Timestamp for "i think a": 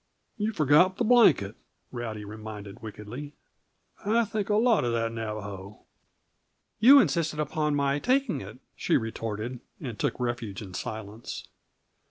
4.03-4.55